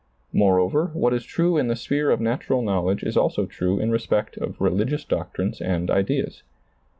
Moreover, 0.33 0.89
what 0.93 1.13
is 1.13 1.23
true 1.23 1.57
in 1.57 1.67
the 1.67 1.75
sphere 1.75 2.09
of 2.09 2.19
natural 2.19 2.63
knowledge 2.63 3.03
is 3.03 3.15
also 3.15 3.45
true 3.45 3.79
in 3.79 3.91
respect 3.91 4.35
of 4.35 4.59
religious 4.59 5.05
doctrines 5.05 5.61
and 5.61 5.91
ideas. 5.91 6.41